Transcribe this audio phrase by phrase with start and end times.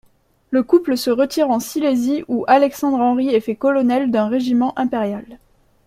[0.49, 5.37] Le couple se retire en Silésie où Alexandre-Henri est fait colonel d'un régiment impérial.